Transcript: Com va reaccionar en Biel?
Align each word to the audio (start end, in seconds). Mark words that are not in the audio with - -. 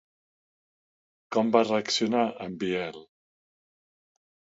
Com 1.35 1.51
va 1.55 1.61
reaccionar 1.67 2.23
en 2.47 2.55
Biel? 2.63 2.97